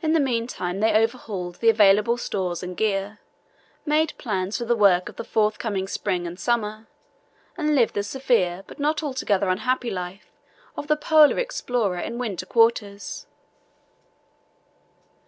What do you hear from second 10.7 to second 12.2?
of the polar explorer in